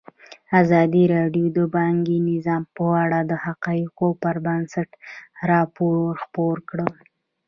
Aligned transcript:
ازادي 0.61 1.03
راډیو 1.15 1.45
د 1.57 1.59
بانکي 1.75 2.17
نظام 2.29 2.63
په 2.75 2.85
اړه 3.03 3.19
د 3.31 3.33
حقایقو 3.45 4.09
پر 4.23 4.35
بنسټ 4.45 4.89
راپور 5.51 6.09
خپور 6.23 6.55
کړی. 6.69 6.91